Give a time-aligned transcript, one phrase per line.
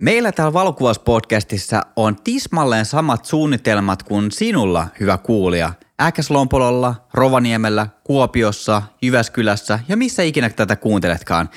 [0.00, 5.72] Meillä täällä valokuvauspodcastissa on tismalleen samat suunnitelmat kuin sinulla, hyvä kuulija.
[6.02, 11.48] Äkäslompololla, Rovaniemellä, Kuopiossa, Jyväskylässä ja missä ikinä tätä kuunteletkaan.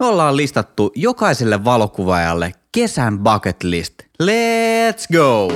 [0.00, 3.94] Me ollaan listattu jokaiselle valokuvaajalle kesän bucket list.
[4.22, 5.52] Let's go!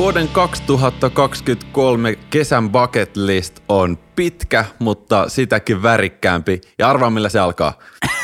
[0.00, 6.60] Vuoden 2023 kesän bucket list on pitkä, mutta sitäkin värikkäämpi.
[6.78, 7.78] Ja arvaa millä se alkaa.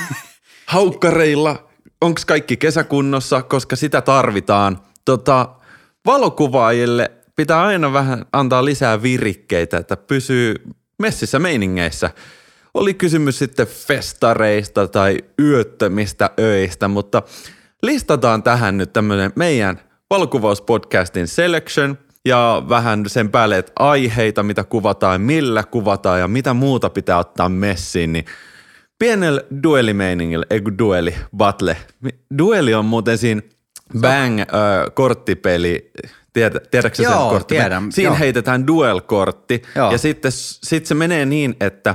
[0.66, 1.68] Haukkareilla.
[2.00, 4.78] Onko kaikki kesäkunnossa, koska sitä tarvitaan.
[5.04, 5.48] Tota,
[6.06, 10.54] valokuvaajille pitää aina vähän antaa lisää virikkeitä, että pysyy
[10.98, 12.10] messissä meiningeissä.
[12.74, 17.22] Oli kysymys sitten festareista tai yöttömistä öistä, mutta
[17.82, 25.20] listataan tähän nyt tämmöinen meidän valokuvauspodcastin selection ja vähän sen päälle, että aiheita, mitä kuvataan,
[25.20, 28.24] millä kuvataan ja mitä muuta pitää ottaa messiin, niin
[28.98, 31.76] pienellä duelimeiningillä, ei kun dueli, battle.
[32.38, 33.40] Dueli on muuten siinä
[34.00, 34.46] Bang äh,
[34.94, 35.90] korttipeli,
[36.32, 37.54] Tiedä, tiedätkö Joo, sen kortti?
[37.54, 38.18] tiedän, Siinä joo.
[38.18, 39.92] heitetään duel-kortti Joo.
[39.92, 41.94] ja sitten sit se menee niin, että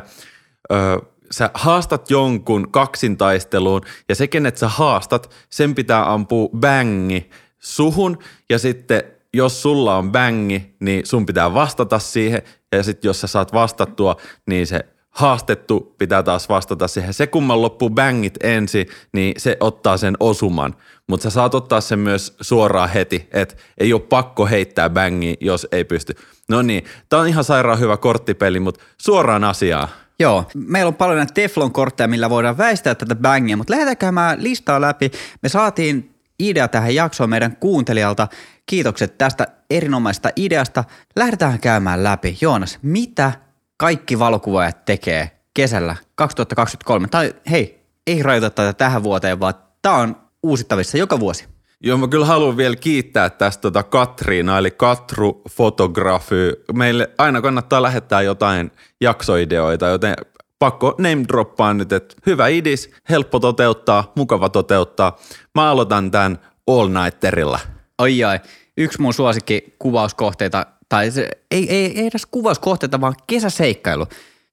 [0.71, 1.01] ö,
[1.31, 7.29] sä haastat jonkun kaksintaisteluun ja se, kenet sä haastat, sen pitää ampua bängi
[7.63, 8.17] suhun
[8.49, 13.27] ja sitten jos sulla on bängi, niin sun pitää vastata siihen ja sitten jos sä
[13.27, 14.15] saat vastattua,
[14.47, 17.13] niin se haastettu pitää taas vastata siihen.
[17.13, 20.75] Se kumman loppuu bängit ensin, niin se ottaa sen osuman.
[21.07, 25.67] Mutta sä saat ottaa sen myös suoraan heti, että ei ole pakko heittää bängiä, jos
[25.71, 26.15] ei pysty.
[26.49, 29.87] No niin, tää on ihan sairaan hyvä korttipeli, mutta suoraan asiaan.
[30.19, 34.81] Joo, meillä on paljon näitä Teflon-kortteja, millä voidaan väistää tätä bangia, mutta lähdetään käymään listaa
[34.81, 35.11] läpi.
[35.43, 36.10] Me saatiin
[36.49, 38.27] idea tähän jaksoon meidän kuuntelijalta.
[38.65, 40.83] Kiitokset tästä erinomaisesta ideasta.
[41.15, 42.37] Lähdetään käymään läpi.
[42.41, 43.31] Joonas, mitä
[43.77, 47.07] kaikki valokuvaajat tekee kesällä 2023?
[47.07, 51.45] Tai hei, ei rajoita tätä tähän vuoteen, vaan tämä on uusittavissa joka vuosi.
[51.83, 56.63] Joo, mä kyllä haluan vielä kiittää tästä tota Katriina, eli Katru Photography.
[56.73, 58.71] Meille aina kannattaa lähettää jotain
[59.01, 60.13] jaksoideoita, joten
[60.61, 65.17] pakko name droppaa nyt, että hyvä idis, helppo toteuttaa, mukava toteuttaa.
[65.55, 67.59] Mä aloitan tämän all nighterilla.
[67.97, 68.39] Ai ai,
[68.77, 74.05] yksi mun suosikki kuvauskohteita, tai se, ei, ei, ei edes kuvauskohteita, vaan kesäseikkailu.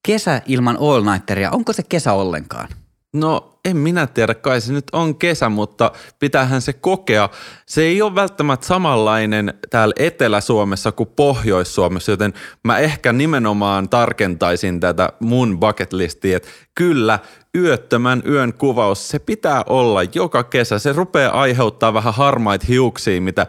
[0.06, 2.69] Kesä ilman all nighteria, onko se kesä ollenkaan?
[3.18, 7.28] No en minä tiedä, kai se nyt on kesä, mutta pitäähän se kokea.
[7.66, 12.32] Se ei ole välttämättä samanlainen täällä Etelä-Suomessa kuin Pohjois-Suomessa, joten
[12.64, 17.18] mä ehkä nimenomaan tarkentaisin tätä mun bucket listia, että kyllä
[17.56, 20.78] yöttömän yön kuvaus, se pitää olla joka kesä.
[20.78, 23.46] Se rupeaa aiheuttaa vähän harmaita hiuksia, mitä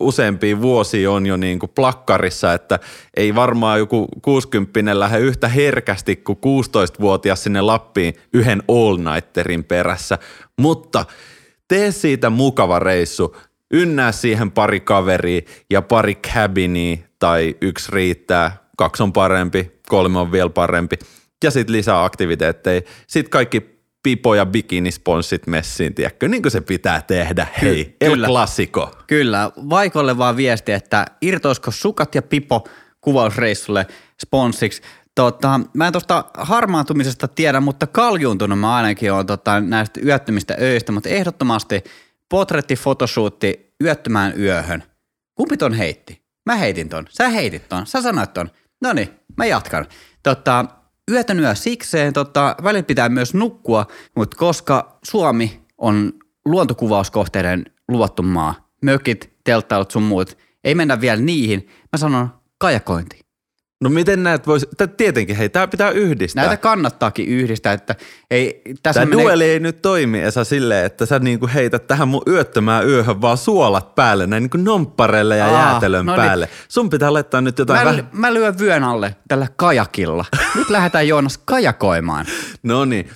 [0.00, 2.78] useampia vuosia on jo niin kuin plakkarissa, että
[3.16, 10.18] ei varmaan joku 60 lähde yhtä herkästi kuin 16-vuotias sinne Lappiin yhden all-nighterin perässä.
[10.58, 11.04] Mutta
[11.68, 13.36] tee siitä mukava reissu,
[13.70, 20.32] ynnää siihen pari kaveria ja pari cabinia tai yksi riittää, kaksi on parempi, kolme on
[20.32, 20.96] vielä parempi
[21.44, 22.80] ja sitten lisää aktiviteetteja.
[23.06, 23.73] Sitten kaikki
[24.08, 27.46] pipo- ja bikinisponssit messiin, tiedätkö, niin kuin se pitää tehdä.
[27.62, 28.26] Hei, El kyllä.
[28.26, 28.90] Clasico.
[29.06, 32.68] Kyllä, Vaikolle vaan viesti, että irtoisiko sukat ja pipo
[33.00, 33.86] kuvausreissulle
[34.26, 34.82] sponsiksi.
[35.14, 40.92] Tota, mä en tuosta harmaantumisesta tiedä, mutta kaljuuntunut mä ainakin on tota, näistä yöttömistä öistä,
[40.92, 41.84] mutta ehdottomasti
[42.28, 44.82] potretti, fotosuutti yöttömään yöhön.
[45.34, 46.22] Kumpi ton heitti?
[46.46, 47.06] Mä heitin ton.
[47.10, 47.86] Sä heitit ton.
[47.86, 48.50] Sä sanoit ton.
[48.82, 49.86] No niin, mä jatkan.
[50.22, 50.64] Tota,
[51.10, 56.12] yötön yö sikseen, tota, välillä pitää myös nukkua, mutta koska Suomi on
[56.44, 62.28] luontokuvauskohteiden luvattu maa, mökit, telttailut sun muut, ei mennä vielä niihin, mä sanon
[62.58, 63.23] kajakointi.
[63.84, 66.46] No miten näet voisi, tietenkin hei, tämä pitää yhdistää.
[66.46, 67.94] Näitä kannattaakin yhdistää, että
[68.30, 72.08] ei, tässä Tämä menee- dueli ei nyt toimi Esa silleen, että sä niinku heität tähän
[72.08, 76.26] mun yöttömään yöhön vaan suolat päälle, näin niinku nomppareille ja Aa, jäätelön no niin.
[76.26, 76.48] päälle.
[76.68, 78.08] Sun pitää laittaa nyt jotain Mä, vähän...
[78.12, 80.24] mä lyön vyön alle tällä kajakilla.
[80.58, 82.26] Nyt lähdetään Joonas kajakoimaan.
[82.62, 83.10] No niin,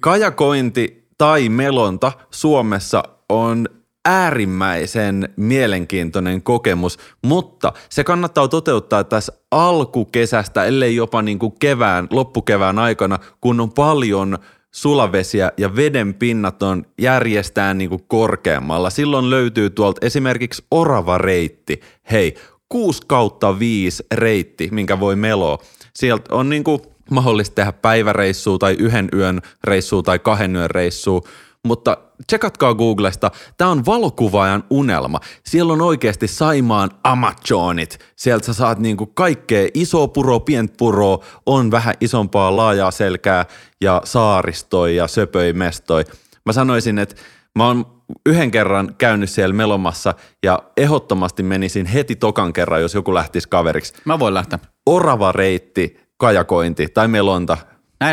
[0.00, 3.68] kajakointi tai melonta Suomessa on
[4.04, 12.78] äärimmäisen mielenkiintoinen kokemus, mutta se kannattaa toteuttaa tässä alkukesästä, ellei jopa niin kuin kevään, loppukevään
[12.78, 14.38] aikana, kun on paljon
[14.70, 18.90] sulavesiä ja veden pinnat on järjestään niin kuin korkeammalla.
[18.90, 21.80] Silloin löytyy tuolta esimerkiksi orava reitti.
[22.10, 22.34] Hei,
[22.68, 25.58] 6 kautta 5 reitti, minkä voi meloa.
[25.94, 26.80] Sieltä on niin kuin
[27.10, 31.20] mahdollista tehdä päiväreissua tai yhden yön reissua tai kahden yön reissua,
[31.66, 31.96] mutta
[32.26, 35.20] tsekatkaa Googlesta, tämä on valokuvaajan unelma.
[35.46, 37.98] Siellä on oikeasti Saimaan Amazonit.
[38.16, 43.46] Sieltä sä saat niinku kaikkea iso puro, pient puro, on vähän isompaa laajaa selkää
[43.80, 46.04] ja saaristoi ja söpöi mestoi.
[46.46, 47.14] Mä sanoisin, että
[47.58, 53.14] mä oon yhden kerran käynyt siellä melomassa ja ehdottomasti menisin heti tokan kerran, jos joku
[53.14, 53.94] lähtisi kaveriksi.
[54.04, 54.58] Mä voin lähteä.
[54.86, 57.56] Orava reitti, kajakointi tai melonta.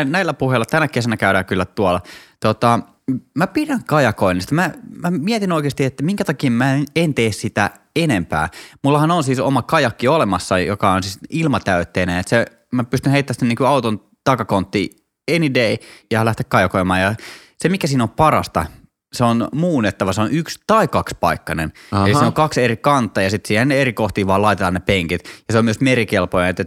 [0.04, 2.00] Näillä puheilla tänä kesänä käydään kyllä tuolla.
[2.40, 2.80] Tota,
[3.34, 4.54] mä pidän kajakoinnista.
[4.54, 4.70] Mä,
[5.02, 8.48] mä mietin oikeasti, että minkä takia mä en tee sitä enempää.
[8.82, 12.18] Mullahan on siis oma kajakki olemassa, joka on siis ilmatäytteinen.
[12.18, 14.90] Että se, mä pystyn heittämään sitä niin kuin auton takakontti
[15.36, 15.76] any day
[16.10, 17.00] ja lähteä kajakoimaan.
[17.00, 17.14] Ja
[17.58, 18.66] se, mikä siinä on parasta,
[19.12, 21.72] se on muunnettava, se on yksi tai kaksi paikkainen.
[21.92, 22.06] Aha.
[22.06, 25.24] Eli se on kaksi eri kantta ja sitten siihen eri kohtiin vaan laitetaan ne penkit.
[25.24, 26.64] Ja se on myös merikelpoinen, että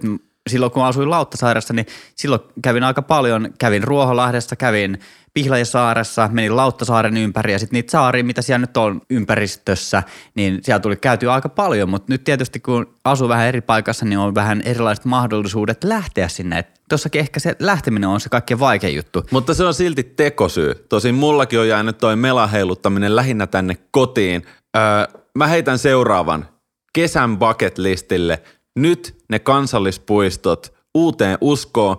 [0.50, 1.86] silloin kun asuin Lauttasairassa, niin
[2.16, 5.00] silloin kävin aika paljon, kävin Ruoholahdessa, kävin
[5.34, 10.04] Pihlajasaaressa, menin Lauttasaaren ympäri ja sitten niitä saaria, mitä siellä nyt on ympäristössä,
[10.36, 14.20] niin siellä tuli käyty aika paljon, mutta nyt tietysti kun asuu vähän eri paikassa, niin
[14.20, 16.66] on vähän erilaiset mahdollisuudet lähteä sinne.
[16.90, 19.24] Tuossakin ehkä se lähteminen on se kaikkein vaikein juttu.
[19.32, 20.86] Mutta se on silti tekosyy.
[20.90, 24.46] Tosin mullakin on jäänyt toi melaheiluttaminen lähinnä tänne kotiin.
[24.78, 26.46] Öö, mä heitän seuraavan
[26.94, 28.42] kesän bucket listille.
[28.76, 31.98] Nyt ne kansallispuistot uuteen uskoon.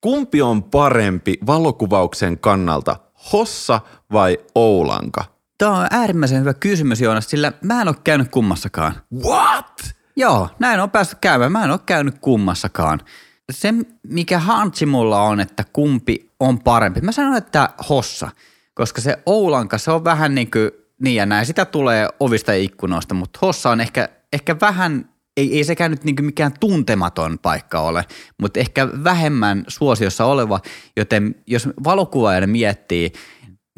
[0.00, 2.96] Kumpi on parempi valokuvauksen kannalta,
[3.32, 3.80] Hossa
[4.12, 5.24] vai Oulanka?
[5.58, 8.94] Tämä on äärimmäisen hyvä kysymys, Joonas, sillä mä en ole käynyt kummassakaan.
[9.24, 9.96] What?
[10.16, 11.52] Joo, näin on päässyt käymään.
[11.52, 13.00] Mä en ole käynyt kummassakaan.
[13.52, 17.00] Se, mikä hantsi mulla on, että kumpi on parempi.
[17.00, 18.30] Mä sanon, että Hossa,
[18.74, 20.70] koska se Oulanka, se on vähän niin kuin
[21.02, 21.46] niin ja näin.
[21.46, 26.04] Sitä tulee ovista ja ikkunoista, mutta Hossa on ehkä, ehkä vähän ei, ei sekään nyt
[26.04, 28.04] niin mikään tuntematon paikka ole,
[28.40, 30.60] mutta ehkä vähemmän suosiossa oleva,
[30.96, 33.12] joten jos valokuvaaja miettii,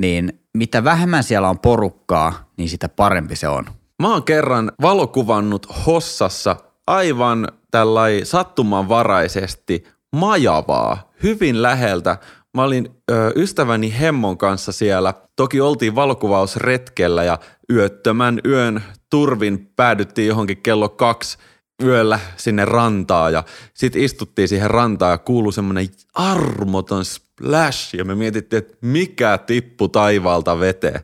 [0.00, 3.64] niin mitä vähemmän siellä on porukkaa, niin sitä parempi se on.
[4.02, 6.56] Mä oon kerran valokuvannut Hossassa
[6.87, 9.84] aivan tällai sattumanvaraisesti
[10.16, 12.19] majavaa hyvin läheltä.
[12.55, 15.14] Mä olin ö, ystäväni Hemmon kanssa siellä.
[15.37, 17.38] Toki oltiin valokuvausretkellä ja
[17.73, 21.38] yöttömän yön turvin päädyttiin johonkin kello kaksi
[21.82, 23.44] yöllä sinne rantaa ja
[23.75, 29.88] sitten istuttiin siihen rantaan ja kuului semmoinen armoton splash ja me mietittiin, että mikä tippu
[29.88, 31.00] taivaalta veteen.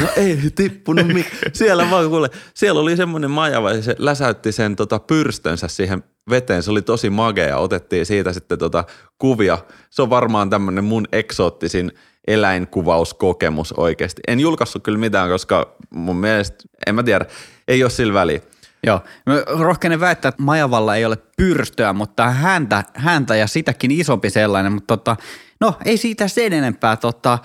[0.00, 4.76] No ei tippunut mi- Siellä vaan kuule, siellä oli semmoinen majava ja se läsäytti sen
[4.76, 6.62] tota pyrstönsä siihen veteen.
[6.62, 7.58] Se oli tosi magea.
[7.58, 8.84] Otettiin siitä sitten tota
[9.18, 9.58] kuvia.
[9.90, 11.92] Se on varmaan tämmöinen mun eksoottisin
[12.26, 14.22] eläinkuvauskokemus oikeasti.
[14.28, 16.56] En julkaissut kyllä mitään, koska mun mielestä,
[16.86, 17.26] en mä tiedä,
[17.68, 18.40] ei ole sillä väliä.
[18.86, 24.30] Joo, mä rohkenen väittää, että Majavalla ei ole pyrstöä, mutta häntä, häntä ja sitäkin isompi
[24.30, 25.16] sellainen, mutta tota,
[25.60, 26.96] no ei siitä sen enempää.
[26.96, 27.38] Tota,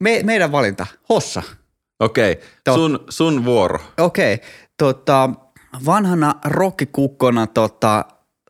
[0.00, 1.42] me, meidän valinta, Hossa.
[2.00, 2.74] Okei, okay.
[2.74, 3.78] sun, sun vuoro.
[3.98, 4.48] Okei, okay.
[4.78, 5.30] tota,
[5.86, 8.04] vanhana rokkikukkona tota,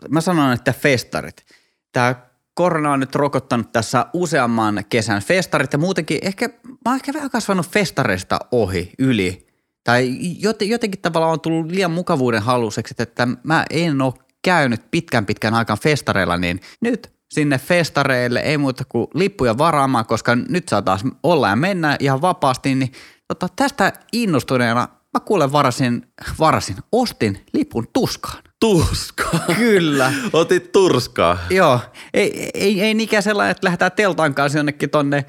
[0.09, 1.47] mä sanon, että festarit.
[1.93, 2.15] Tämä
[2.61, 7.31] korona on nyt rokottanut tässä useamman kesän festarit ja muutenkin ehkä, mä oon ehkä vähän
[7.31, 9.47] kasvanut festareista ohi, yli.
[9.85, 10.17] Tai
[10.61, 15.79] jotenkin tavallaan on tullut liian mukavuuden haluseksi, että mä en ole käynyt pitkän pitkän aikaan
[15.79, 21.49] festareilla, niin nyt sinne festareille ei muuta kuin lippuja varaamaan, koska nyt saa taas olla
[21.49, 22.93] ja mennä ihan vapaasti, niin
[23.29, 26.07] tota, tästä innostuneena mä kuulen varasin,
[26.39, 28.50] varasin, ostin lipun tuskaan.
[28.61, 29.41] Tuskaa?
[29.57, 30.12] Kyllä.
[30.33, 31.39] Otit turskaa?
[31.51, 31.81] Joo.
[32.15, 35.25] Ei, ei, ei niinkään sellainen, että lähdetään teltan kanssa jonnekin tonne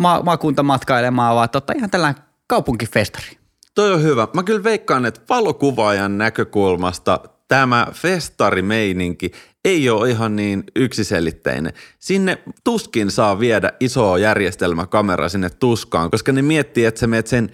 [0.00, 3.38] ma- maakuntamatkailemaan, vaan tota, ihan tällainen kaupunkifestari.
[3.74, 4.28] Toi on hyvä.
[4.34, 9.32] Mä kyllä veikkaan, että valokuvaajan näkökulmasta tämä festarimeininki
[9.64, 11.72] ei ole ihan niin yksiselitteinen.
[11.98, 17.50] Sinne tuskin saa viedä isoa järjestelmäkamera sinne tuskaan, koska ne miettii, että sä meet sen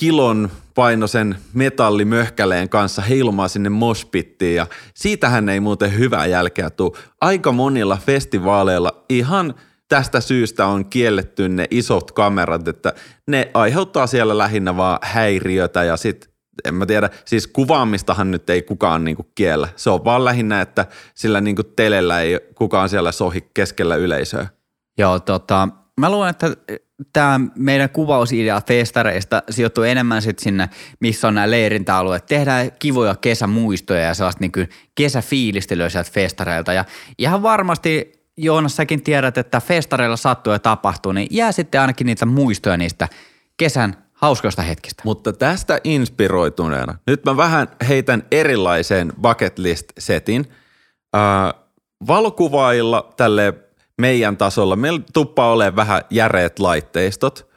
[0.00, 6.98] kilon painoisen metallimöhkäleen kanssa heilumaan sinne moshpittiin ja siitähän ei muuten hyvää jälkeä tule.
[7.20, 9.54] Aika monilla festivaaleilla ihan–
[9.90, 12.92] tästä syystä on kielletty ne isot kamerat, että
[13.26, 16.30] ne aiheuttaa siellä lähinnä vaan häiriötä ja sitten
[16.64, 19.68] en mä tiedä, siis kuvaamistahan nyt ei kukaan niinku kiellä.
[19.76, 24.46] Se on vaan lähinnä, että sillä niinku telellä ei kukaan siellä sohi keskellä yleisöä.
[24.98, 25.68] Joo, tota,
[26.00, 26.56] mä luulen, että
[27.12, 30.68] tämä meidän kuvausidea festareista sijoittuu enemmän sit sinne,
[31.00, 32.26] missä on nämä leirintäalueet.
[32.26, 36.72] Tehdään kivoja kesämuistoja ja sellaista niin kesäfiilistelyä sieltä festareilta.
[36.72, 36.84] Ja
[37.18, 42.26] ihan varmasti Joonas, säkin tiedät, että festareilla sattuu ja tapahtuu, niin jää sitten ainakin niitä
[42.26, 43.08] muistoja niistä
[43.56, 45.02] kesän hauskoista hetkistä.
[45.04, 50.52] Mutta tästä inspiroituneena, nyt mä vähän heitän erilaisen bucket list setin.
[51.16, 51.54] Äh,
[52.06, 53.54] valokuvailla tälle
[54.00, 57.50] meidän tasolla, meillä tuppaa olemaan vähän järeät laitteistot,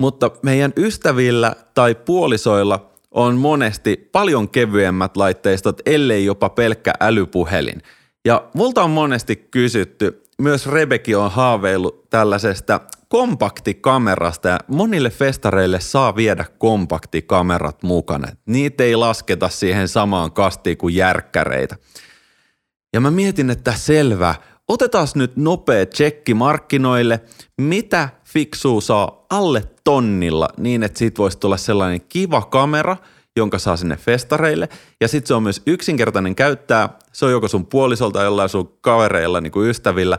[0.00, 7.82] mutta meidän ystävillä tai puolisoilla on monesti paljon kevyemmät laitteistot, ellei jopa pelkkä älypuhelin.
[8.24, 16.16] Ja multa on monesti kysytty, myös Rebeki on haaveillut tällaisesta kompaktikamerasta ja monille festareille saa
[16.16, 18.28] viedä kompaktikamerat mukana.
[18.46, 21.76] Niitä ei lasketa siihen samaan kastiin kuin järkkäreitä.
[22.92, 24.34] Ja mä mietin, että selvä,
[24.68, 27.20] otetaan nyt nopea tsekki markkinoille,
[27.60, 32.96] mitä fiksuu saa alle tonnilla niin, että siitä voisi tulla sellainen kiva kamera,
[33.36, 34.68] jonka saa sinne festareille.
[35.00, 36.98] Ja sitten se on myös yksinkertainen käyttää.
[37.12, 40.18] Se on joko sun puolisolta jollain sun kavereilla, niin kuin ystävillä.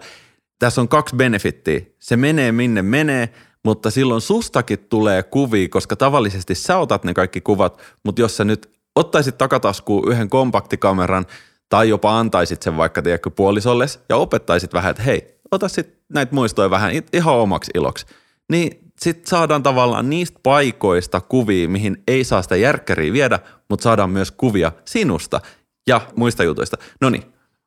[0.59, 1.81] Tässä on kaksi benefittiä.
[1.99, 3.29] Se menee minne menee,
[3.65, 8.43] mutta silloin sustakin tulee kuvia, koska tavallisesti sä otat ne kaikki kuvat, mutta jos sä
[8.43, 11.25] nyt ottaisit takataskuun yhden kompaktikameran
[11.73, 16.35] tai jopa antaisit sen vaikka tiedätkö puolisolles ja opettaisit vähän, että hei, ota sitten näitä
[16.35, 18.05] muistoja vähän ihan omaksi iloksi.
[18.49, 23.39] Niin sitten saadaan tavallaan niistä paikoista kuvia, mihin ei saa sitä järkkäriä viedä,
[23.69, 25.41] mutta saadaan myös kuvia sinusta
[25.87, 26.77] ja muista jutuista.
[27.01, 27.23] No niin,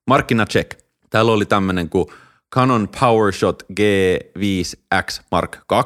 [0.06, 0.78] markkina check.
[1.10, 2.06] Täällä oli tämmöinen kuin
[2.54, 5.78] Canon PowerShot G5X Mark II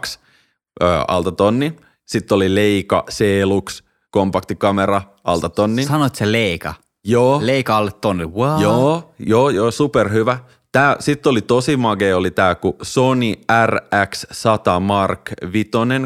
[0.83, 1.77] ö, alta tonni.
[2.07, 5.85] Sitten oli Leica C-Lux kompaktikamera alta tonni.
[5.85, 6.75] Sanoit se Leika.
[7.05, 7.41] Joo.
[7.43, 8.27] Leika alle tonni.
[8.27, 8.63] Wow.
[8.63, 10.39] Joo, joo, joo, superhyvä.
[10.73, 13.35] Tää, sitten oli tosi mage, oli tämä kun Sony
[13.67, 15.55] RX100 Mark V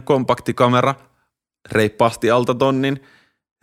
[0.04, 0.94] kompaktikamera,
[1.72, 3.02] reippaasti alta tonnin,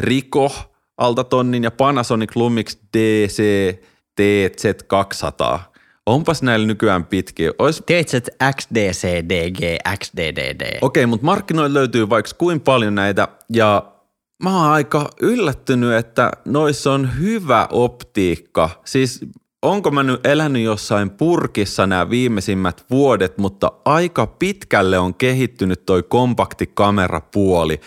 [0.03, 0.51] Rico
[0.97, 3.43] alta tonnin ja Panasonic Lumix DC
[4.21, 5.59] TZ200.
[6.05, 7.51] Onpas näillä nykyään pitkiä.
[7.59, 7.83] Ois...
[7.85, 8.13] TZ
[8.59, 9.59] XDC DG
[10.03, 10.61] XDDD.
[10.61, 13.91] Okei, okay, mutta markkinoilla löytyy vaikka kuin paljon näitä ja
[14.43, 18.69] mä oon aika yllättynyt, että noissa on hyvä optiikka.
[18.85, 19.25] Siis
[19.61, 26.03] onko mä nyt elänyt jossain purkissa nämä viimeisimmät vuodet, mutta aika pitkälle on kehittynyt toi
[26.03, 27.79] kompaktikamerapuoli,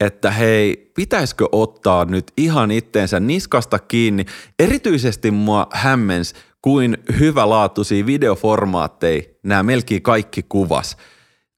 [0.00, 4.24] että hei, pitäisikö ottaa nyt ihan itteensä niskasta kiinni.
[4.58, 10.96] Erityisesti mua hämmens, kuin hyvälaatuisia videoformaatteja nämä melkein kaikki kuvas.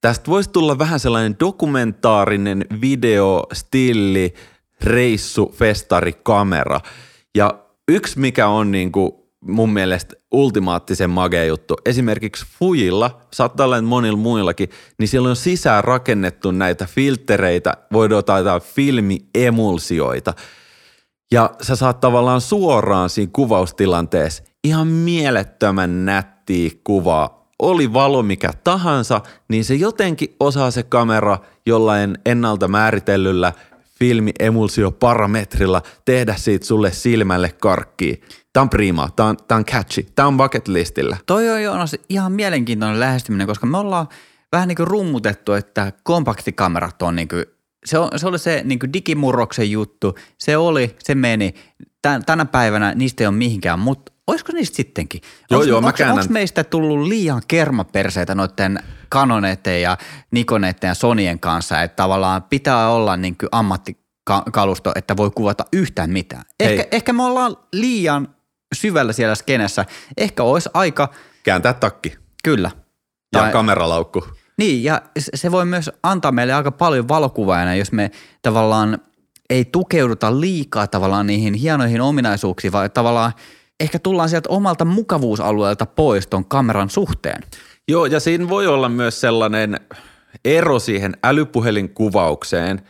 [0.04, 4.34] Tästä voisi tulla vähän sellainen dokumentaarinen videostilli,
[4.80, 6.80] reissu, festari, kamera.
[7.34, 7.58] Ja
[7.88, 11.76] yksi, mikä on niin kuin mun mielestä ultimaattisen magea juttu.
[11.86, 14.68] Esimerkiksi Fujilla, saattaa olla monilla muillakin,
[14.98, 20.34] niin siellä on sisään rakennettu näitä filtereitä, voidaan ottaa filmiemulsioita.
[21.32, 27.43] Ja sä saat tavallaan suoraan siinä kuvaustilanteessa ihan mielettömän nättiä kuvaa.
[27.58, 33.52] Oli valo mikä tahansa, niin se jotenkin osaa se kamera jollain ennalta määritellyllä
[33.98, 38.20] filmiemulsioparametrilla tehdä siitä sulle silmälle karkkiin.
[38.52, 41.16] Tämä on prima, tämä on, tämä on catchy, tämä on bucket listillä.
[41.26, 44.08] Toi on jo no, ihan mielenkiintoinen lähestyminen, koska me ollaan
[44.52, 47.44] vähän niin kuin rummutettu, että kompaktikamerat on niin kuin,
[47.84, 51.54] se, on, se oli se niin kuin digimurroksen juttu, se oli, se meni.
[52.26, 55.20] Tänä päivänä niistä ei ole mihinkään, mutta olisiko niistä sittenkin?
[55.50, 56.18] Joo, onks, joo, mä onks, käännän.
[56.18, 58.78] onks meistä tullut liian kermaperseitä noiden
[59.12, 59.98] Canoneiden ja
[60.30, 66.10] Nikoneiden ja Sonyen kanssa, että tavallaan pitää olla niin kuin ammattikalusto, että voi kuvata yhtään
[66.10, 66.42] mitään.
[66.60, 66.88] Ehkä, Hei.
[66.92, 68.28] ehkä me ollaan liian
[68.74, 69.84] syvällä siellä skenessä.
[70.16, 71.08] Ehkä olisi aika,
[71.42, 72.70] Kääntää takki kyllä.
[73.32, 74.24] ja Tai- kameralaukku.
[74.58, 75.02] Niin, ja
[75.34, 78.10] se voi myös antaa meille aika paljon valokuvaajana, jos me
[78.42, 78.98] tavallaan
[79.50, 83.32] ei tukeuduta liikaa tavallaan niihin hienoihin ominaisuuksiin, vaan tavallaan
[83.80, 87.42] ehkä tullaan sieltä omalta mukavuusalueelta pois ton kameran suhteen.
[87.88, 89.80] Joo, ja siinä voi olla myös sellainen
[90.44, 92.82] ero siihen älypuhelinkuvaukseen.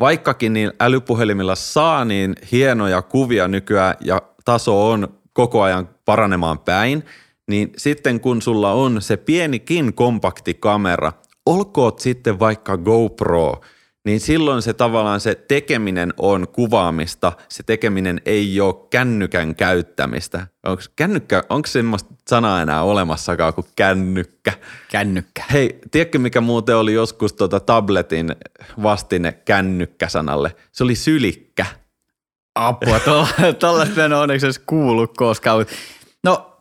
[0.00, 7.04] Vaikkakin niin älypuhelimilla saa niin hienoja kuvia nykyään ja taso on koko ajan paranemaan päin,
[7.48, 11.12] niin sitten kun sulla on se pienikin kompakti kamera,
[11.46, 13.60] olkoot sitten vaikka GoPro,
[14.04, 20.46] niin silloin se tavallaan se tekeminen on kuvaamista, se tekeminen ei ole kännykän käyttämistä.
[20.66, 24.52] Onko kännykkä, onko semmoista sanaa enää olemassakaan kuin kännykkä?
[24.90, 25.44] Kännykkä.
[25.52, 28.36] Hei, tiedätkö mikä muuten oli joskus tuota tabletin
[28.82, 30.56] vastine kännykkäsanalle?
[30.72, 31.66] Se oli sylikkä.
[32.54, 33.00] Apua,
[33.58, 35.66] tuollaista en ole onneksi edes kuullut koskaan.
[36.24, 36.60] No,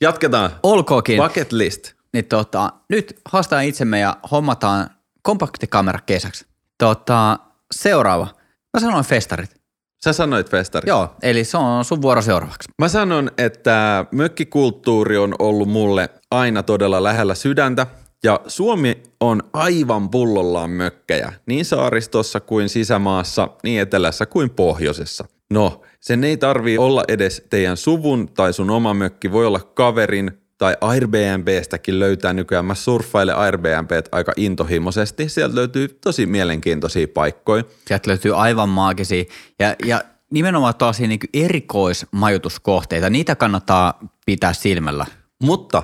[0.00, 0.50] Jatketaan.
[0.62, 1.22] olkoonkin.
[1.22, 1.92] Bucket list.
[2.12, 4.90] niin tota, nyt haastaa itsemme ja hommataan
[5.22, 6.46] kompaktikamera kesäksi.
[6.78, 7.38] Tota,
[7.74, 8.26] seuraava.
[8.74, 9.58] Mä sanoin festarit.
[10.04, 10.88] Sä sanoit festari.
[10.88, 12.68] Joo, eli se on sun vuoro seuraavaksi.
[12.78, 17.86] Mä sanon, että mökkikulttuuri on ollut mulle aina todella lähellä sydäntä.
[18.24, 25.24] Ja Suomi on aivan pullollaan mökkejä, niin saaristossa kuin sisämaassa, niin etelässä kuin pohjoisessa.
[25.50, 30.40] No, sen ei tarvii olla edes teidän suvun tai sun oma mökki, voi olla kaverin,
[30.58, 32.64] tai Airbnbstäkin löytää nykyään.
[32.64, 35.28] Mä surffailen Airbnb aika intohimoisesti.
[35.28, 37.64] Sieltä löytyy tosi mielenkiintoisia paikkoja.
[37.86, 39.24] Sieltä löytyy aivan maagisia
[39.58, 40.00] ja, ja
[40.30, 43.10] nimenomaan taas niin erikoismajoituskohteita.
[43.10, 45.06] Niitä kannattaa pitää silmällä.
[45.42, 45.82] Mutta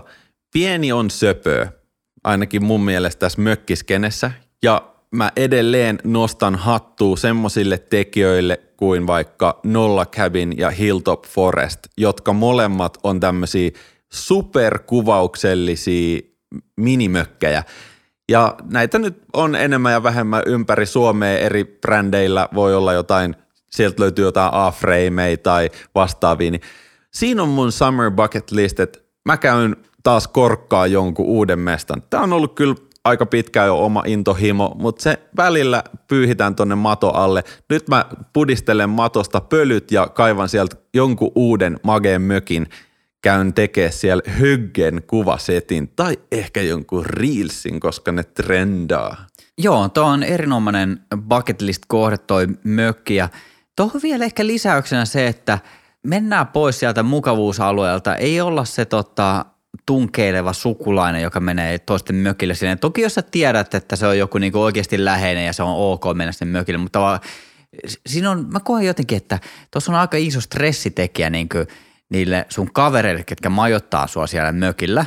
[0.52, 1.72] pieni on söpöä,
[2.24, 4.30] ainakin mun mielestä tässä mökkiskenessä.
[4.62, 12.32] Ja mä edelleen nostan hattua semmoisille tekijöille kuin vaikka Nolla Cabin ja Hilltop Forest, jotka
[12.32, 13.70] molemmat on tämmöisiä
[14.14, 16.20] superkuvauksellisia
[16.76, 17.62] minimökkejä.
[18.28, 22.48] Ja näitä nyt on enemmän ja vähemmän ympäri Suomea eri brändeillä.
[22.54, 23.36] Voi olla jotain,
[23.70, 26.50] sieltä löytyy jotain A-frameja tai vastaavia.
[26.50, 26.60] Niin
[27.12, 32.02] siinä on mun summer bucket list, että mä käyn taas korkkaa jonkun uuden mestan.
[32.10, 37.10] Tämä on ollut kyllä aika pitkään jo oma intohimo, mutta se välillä pyyhitään tonne mato
[37.10, 37.44] alle.
[37.70, 42.66] Nyt mä pudistelen matosta pölyt ja kaivan sieltä jonkun uuden mageen mökin.
[43.24, 49.26] Käyn tekee siellä hyggen kuvasetin tai ehkä jonkun reelsin, koska ne trendaa.
[49.58, 53.28] Joo, tuo on erinomainen bucket list kohde toi mökki ja
[53.76, 55.58] tuohon vielä ehkä lisäyksenä se, että
[56.02, 58.16] mennään pois sieltä mukavuusalueelta.
[58.16, 59.44] Ei olla se tota,
[59.86, 62.76] tunkeileva sukulainen, joka menee toisten mökille sinne.
[62.76, 66.04] Toki jos sä tiedät, että se on joku niinku oikeasti läheinen ja se on ok
[66.14, 67.20] mennä sinne mökille, mutta vaan,
[68.06, 69.38] siinä on, mä koen jotenkin, että
[69.70, 71.58] tuossa on aika iso stressitekijä niinku
[72.14, 75.04] niille sun kavereille, ketkä majoittaa sua siellä mökillä,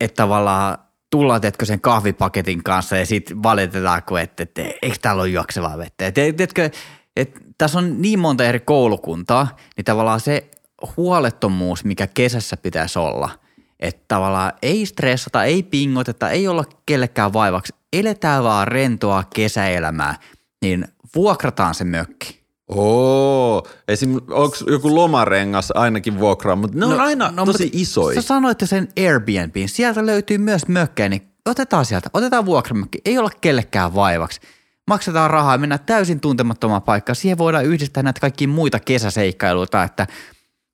[0.00, 0.78] että tavallaan
[1.10, 5.78] tullaan, teetkö sen kahvipaketin kanssa ja sitten valitetaan, kun että, että eikö täällä ole juoksevaa
[5.78, 6.06] vettä.
[6.06, 6.70] Et, teetkö,
[7.16, 10.50] että tässä on niin monta eri koulukuntaa, niin tavallaan se
[10.96, 13.30] huolettomuus, mikä kesässä pitäisi olla–
[13.80, 17.74] että tavallaan ei stressata, ei pingoteta, ei olla kellekään vaivaksi.
[17.92, 20.14] Eletään vaan rentoa kesäelämää,
[20.62, 22.39] niin vuokrataan se mökki.
[22.74, 24.14] Oo, esim.
[24.14, 28.22] onko joku lomarengas ainakin vuokraa, mutta ne no, on aina no, tosi isoja.
[28.22, 33.30] Sä sanoitte sen Airbnbin, sieltä löytyy myös mökkejä, niin otetaan sieltä, otetaan vuokramökki, ei olla
[33.40, 34.40] kellekään vaivaksi.
[34.86, 40.06] Maksetaan rahaa, mennään täysin tuntemattomaan paikkaan, siihen voidaan yhdistää näitä kaikkia muita kesäseikkailuita, että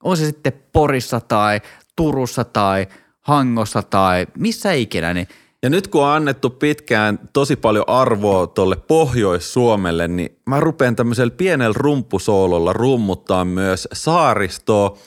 [0.03, 1.61] on se sitten Porissa tai
[1.97, 2.87] Turussa tai
[3.21, 5.29] Hangossa tai missä ikinä, niin
[5.67, 11.31] ja nyt kun on annettu pitkään tosi paljon arvoa tuolle Pohjois-Suomelle, niin mä rupean tämmöisellä
[11.37, 14.99] pienellä rumpusoololla rummuttaa myös saaristoa.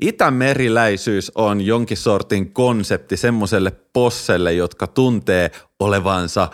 [0.00, 5.50] Itämeriläisyys on jonkin sortin konsepti semmoiselle posselle, jotka tuntee
[5.80, 6.48] olevansa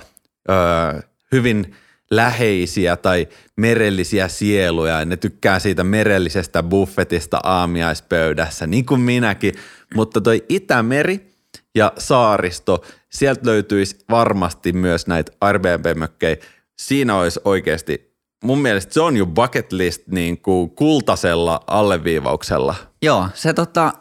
[0.51, 1.01] öö,
[1.33, 1.75] hyvin
[2.11, 4.99] läheisiä tai merellisiä sieluja.
[4.99, 9.55] Ja ne tykkää siitä merellisestä buffetista aamiaispöydässä, niin kuin minäkin–
[9.95, 11.30] mutta toi Itämeri
[11.75, 16.37] ja saaristo, sieltä löytyisi varmasti myös näitä Airbnb-mökkejä.
[16.79, 22.75] Siinä olisi oikeasti, mun mielestä se on jo bucket list niin kuin kultasella alleviivauksella.
[23.03, 23.93] Joo, se tota,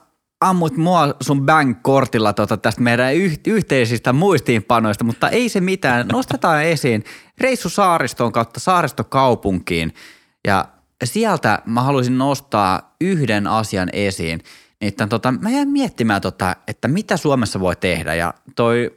[0.41, 6.07] ammut mua sun bank-kortilla tota tästä meidän yh- yhteisistä muistiinpanoista, mutta ei se mitään.
[6.07, 7.03] Nostetaan esiin
[7.37, 9.93] reissu saaristoon kautta saaristokaupunkiin
[10.47, 10.65] ja
[11.03, 14.41] sieltä mä haluaisin nostaa yhden asian esiin–
[14.81, 18.91] niin tota, mä jäin miettimään, tota, että mitä Suomessa voi tehdä ja toi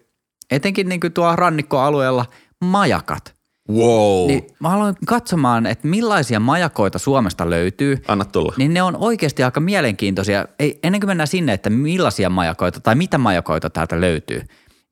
[0.50, 2.26] etenkin niin kuin tuo rannikkoalueella
[2.64, 3.34] majakat.
[3.70, 4.26] Wow.
[4.26, 8.02] Niin mä haluan katsomaan, että millaisia majakoita Suomesta löytyy.
[8.08, 8.54] Anna tulla.
[8.56, 10.46] Niin ne on oikeasti aika mielenkiintoisia.
[10.58, 14.42] Ei, ennen kuin mennään sinne, että millaisia majakoita tai mitä majakoita täältä löytyy,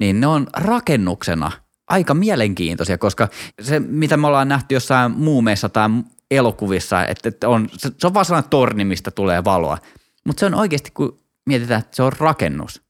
[0.00, 1.52] niin ne on rakennuksena
[1.88, 3.28] aika mielenkiintoisia, koska
[3.60, 5.88] se, mitä me ollaan nähty jossain muumeissa tai
[6.30, 9.78] elokuvissa, että, että on, se, se on vaan sellainen torni, mistä tulee valoa–
[10.26, 12.82] mutta se on oikeasti, kun mietitään, että se on rakennus.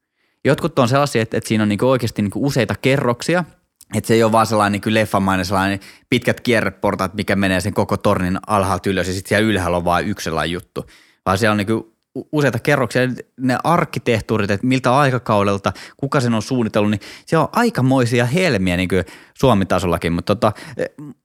[0.44, 3.44] Jotkut on sellaisia, että, että siinä on niinku oikeasti niinku useita kerroksia,
[3.94, 7.96] että se ei ole vaan sellainen niinku leffamainen sellainen pitkät kierreportaat, mikä menee sen koko
[7.96, 10.86] tornin alhaalta ylös ja sitten siellä ylhäällä on vain yksi sellainen juttu.
[11.26, 11.96] Vaan siellä on niinku
[12.32, 13.02] useita kerroksia,
[13.40, 18.88] ne arkkitehtuurit, että miltä aikakaudelta, kuka sen on suunnitellut, niin se on aikamoisia helmiä niin
[18.88, 20.12] kuin Suomi-tasollakin.
[20.12, 20.52] Mutta tota,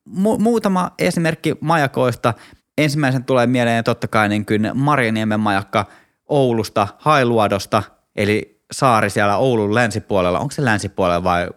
[0.09, 2.33] mu- muutama esimerkki majakoista.
[2.77, 5.85] Ensimmäisen tulee mieleen totta kai niin kuin Marjaniemen majakka
[6.29, 7.83] Oulusta, Hailuodosta,
[8.15, 10.39] eli saari siellä Oulun länsipuolella.
[10.39, 11.47] Onko se länsipuolella vai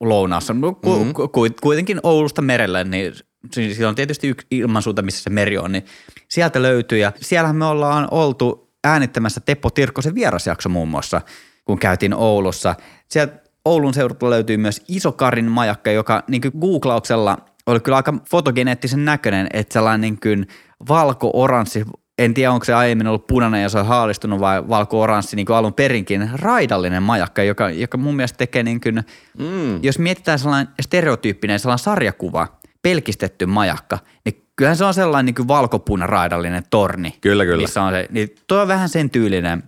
[0.00, 0.54] lounaassa?
[0.54, 1.12] No, mm-hmm.
[1.60, 3.14] Kuitenkin Oulusta merelle, niin
[3.52, 5.84] siinä on tietysti yksi ilmansuunta, missä se meri on, niin
[6.28, 6.98] sieltä löytyy.
[6.98, 11.20] Ja siellähän me ollaan oltu äänittämässä Teppo Tirkkosen vierasjakso muun muassa,
[11.64, 12.74] kun käytiin Oulussa.
[13.08, 19.46] Sieltä Oulun seudulta löytyy myös Isokarin majakka, joka niin googlauksella oli kyllä aika fotogeneettisen näköinen,
[19.52, 20.46] että sellainen niin kuin
[20.88, 21.84] valko-oranssi,
[22.18, 25.56] en tiedä onko se aiemmin ollut punainen ja se on haalistunut vai valko-oranssi niin kuin
[25.56, 29.02] alun perinkin, raidallinen majakka, joka, joka mun mielestä tekee niin kuin,
[29.38, 29.82] mm.
[29.82, 35.48] jos mietitään sellainen stereotyyppinen sellainen sarjakuva, pelkistetty majakka, niin kyllähän se on sellainen niin kuin
[35.48, 37.14] valkopuna raidallinen torni.
[37.20, 37.62] Kyllä, kyllä.
[37.62, 39.62] Missä on se, niin tuo on vähän sen tyylinen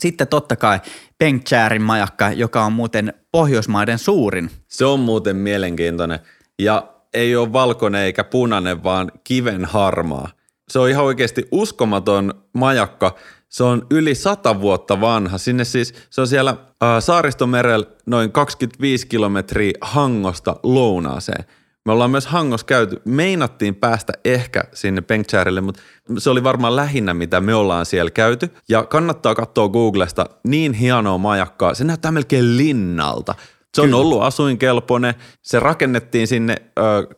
[0.00, 0.80] Sitten totta kai
[1.18, 4.50] Pengcharin majakka, joka on muuten Pohjoismaiden suurin.
[4.68, 6.18] Se on muuten mielenkiintoinen.
[6.58, 10.28] Ja ei ole valkoinen eikä punainen, vaan kiven harmaa.
[10.68, 13.14] Se on ihan oikeasti uskomaton majakka.
[13.48, 15.38] Se on yli sata vuotta vanha.
[15.38, 21.44] Sinne siis, se on siellä ää, Saaristomerellä noin 25 kilometriä Hangosta lounaaseen.
[21.86, 23.02] Me ollaan myös Hangossa käyty.
[23.04, 25.82] Meinattiin päästä ehkä sinne Pengcharille, mutta
[26.18, 28.50] se oli varmaan lähinnä, mitä me ollaan siellä käyty.
[28.68, 31.74] Ja kannattaa katsoa Googlesta niin hienoa majakkaa.
[31.74, 33.34] Se näyttää melkein linnalta.
[33.74, 34.00] Se on Kyllä.
[34.00, 35.14] ollut asuinkelpoinen.
[35.42, 36.56] Se rakennettiin sinne,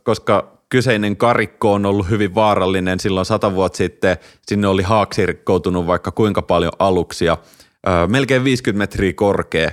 [0.02, 4.16] koska kyseinen karikko on ollut hyvin vaarallinen silloin sata vuotta sitten.
[4.46, 7.38] Sinne oli haaksirikkoutunut vaikka kuinka paljon aluksia.
[8.08, 9.70] Melkein 50 metriä korkea.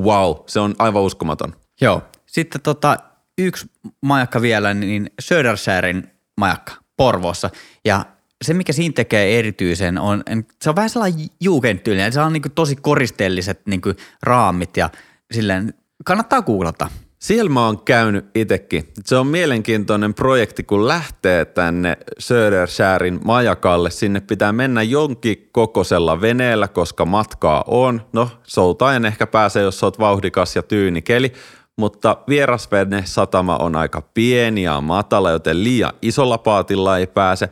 [0.00, 1.56] Wow, se on aivan uskomaton.
[1.80, 2.02] Joo.
[2.26, 2.96] Sitten tota,
[3.38, 3.66] yksi
[4.02, 7.50] majakka vielä, niin Södersärin majakka Porvoossa.
[7.84, 8.04] Ja
[8.44, 10.22] se, mikä siinä tekee erityisen, on,
[10.62, 12.12] se on vähän sellainen juukentyylinen.
[12.12, 13.80] Se on niin tosi koristeelliset niin
[14.22, 14.90] raamit ja
[15.32, 16.88] silleen, kannattaa googlata.
[17.18, 18.92] Siellä mä oon käynyt itsekin.
[19.04, 23.90] Se on mielenkiintoinen projekti, kun lähtee tänne Söderskärin majakalle.
[23.90, 28.02] Sinne pitää mennä jonkin kokoisella veneellä, koska matkaa on.
[28.12, 31.32] No, soutaen ehkä pääsee, jos oot vauhdikas ja tyynikeli.
[31.78, 37.48] Mutta vierasvene satama on aika pieni ja matala, joten liian isolla paatilla ei pääse.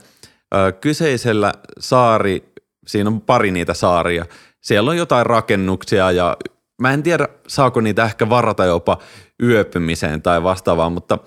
[0.81, 2.53] Kyseisellä saari,
[2.87, 4.27] siinä on pari niitä saaria.
[4.61, 6.37] Siellä on jotain rakennuksia ja
[6.81, 8.99] mä en tiedä, saako niitä ehkä varata jopa
[9.43, 11.19] yöpymiseen tai vastaavaan, mutta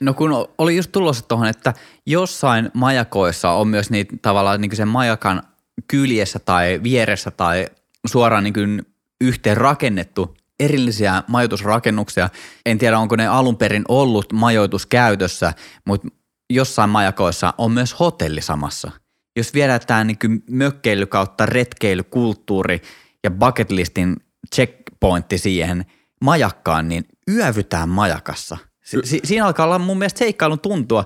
[0.00, 1.74] No kun oli just tulossa tuohon, että
[2.06, 5.42] jossain majakoissa on myös niitä tavallaan niin sen majakan
[5.88, 7.66] kyljessä tai vieressä tai
[8.06, 8.82] suoraan niin kuin
[9.20, 12.28] yhteen rakennettu erillisiä majoitusrakennuksia.
[12.66, 15.52] En tiedä, onko ne alun perin ollut majoituskäytössä,
[15.84, 16.08] mutta
[16.50, 18.90] jossain majakoissa on myös hotelli samassa.
[19.36, 20.18] Jos viedään tämä niin
[20.50, 22.82] mökkeily kautta retkeilykulttuuri
[23.24, 24.16] ja bucket listin
[24.54, 25.84] checkpointti siihen
[26.20, 28.56] majakkaan, niin yövytään majakassa.
[28.84, 31.04] Si- si- siinä alkaa olla mun mielestä seikkailun tuntua.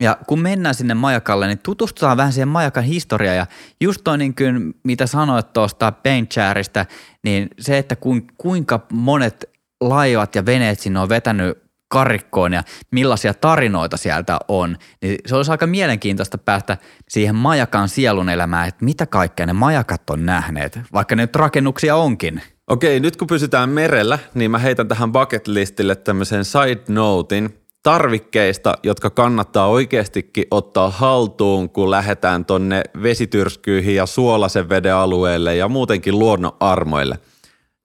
[0.00, 3.36] Ja kun mennään sinne majakalle, niin tutustutaan vähän siihen majakan historiaan.
[3.36, 3.46] Ja
[3.80, 6.86] just toi niin kuin, mitä sanoit tuosta Paintcharista,
[7.24, 7.96] niin se, että
[8.38, 15.18] kuinka monet laivat ja veneet sinne on vetänyt karikkoon ja millaisia tarinoita sieltä on, niin
[15.26, 16.76] se olisi aika mielenkiintoista päästä
[17.08, 21.96] siihen majakan sielun elämään, että mitä kaikkea ne majakat on nähneet, vaikka ne nyt rakennuksia
[21.96, 22.42] onkin.
[22.68, 28.74] Okei, nyt kun pysytään merellä, niin mä heitän tähän bucket listille tämmöisen side notein tarvikkeista,
[28.82, 36.18] jotka kannattaa oikeastikin ottaa haltuun, kun lähdetään tonne vesityrskyihin ja suolaisen veden alueelle ja muutenkin
[36.18, 37.18] luonnon armoille.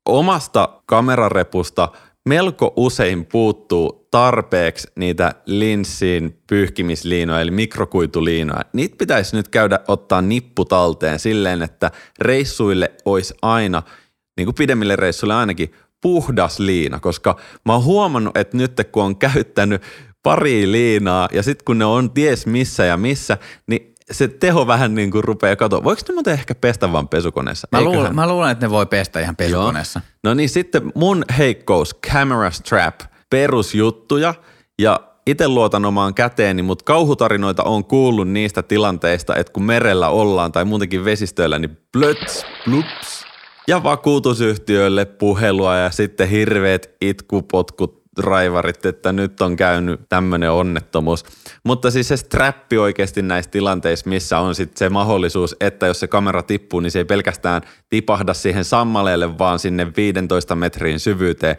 [0.06, 1.90] Omasta kamerarepusta
[2.30, 8.62] melko usein puuttuu tarpeeksi niitä linssiin pyyhkimisliinoja eli mikrokuituliinoja.
[8.74, 13.84] Niitä pitäisi nyt käydä ottaa nipputalteen silleen, että reissuille olisi aina–
[14.38, 19.18] niin kuin pidemmille reissuille ainakin, puhdas liina, koska mä oon huomannut, että nyt kun on
[19.18, 19.82] käyttänyt
[20.24, 24.96] pari liinaa ja sitten kun ne on ties missä ja missä, niin se teho vähän
[24.96, 25.84] niin kuin rupeaa katoa.
[25.84, 27.68] Voiko ne muuten ehkä pestä vaan pesukoneessa?
[27.72, 30.00] Mä luulen, mä luulen, että ne voi pestä ihan pesukoneessa.
[30.04, 30.20] Joo.
[30.24, 34.34] No niin sitten mun heikkous, camera strap, perusjuttuja
[34.82, 40.52] ja itse luotan omaan käteeni, mutta kauhutarinoita on kuullut niistä tilanteista, että kun merellä ollaan
[40.52, 43.26] tai muutenkin vesistöillä, niin blöts, blups,
[43.68, 51.26] ja vakuutusyhtiöille puhelua ja sitten hirveät itkupotkut raivarit, että nyt on käynyt tämmöinen onnettomuus.
[51.64, 56.08] Mutta siis se strappi oikeasti näissä tilanteissa, missä on sitten se mahdollisuus, että jos se
[56.08, 61.58] kamera tippuu, niin se ei pelkästään tipahda siihen sammaleelle, vaan sinne 15 metrin syvyyteen.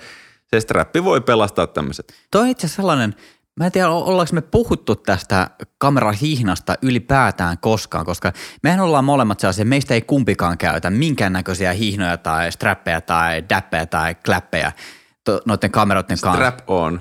[0.54, 2.14] Se strappi voi pelastaa tämmöiset.
[2.30, 3.14] Toi on itse sellainen,
[3.60, 9.64] Mä en tiedä, ollaanko me puhuttu tästä kamerahihnasta ylipäätään koskaan, koska mehän ollaan molemmat sellaisia,
[9.64, 14.72] meistä ei kumpikaan käytä minkäännäköisiä hihnoja tai strappeja tai däppejä tai kläppejä
[15.46, 16.32] noiden kameroiden kanssa.
[16.32, 17.00] Strap on.